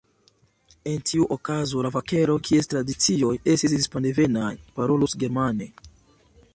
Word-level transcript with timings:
En 0.91 1.03
tiu 1.09 1.27
okazo, 1.35 1.83
la 1.87 1.91
vakeroj, 1.97 2.39
kies 2.49 2.71
tradicioj 2.73 3.35
estis 3.55 3.77
hispandevenaj, 3.79 4.51
parolus 4.81 5.19
germane. 5.25 5.71